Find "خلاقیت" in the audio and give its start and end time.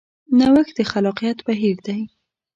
0.91-1.39